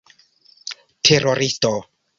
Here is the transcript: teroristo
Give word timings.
teroristo 1.07 1.75